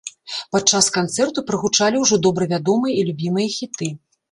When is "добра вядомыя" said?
2.29-2.99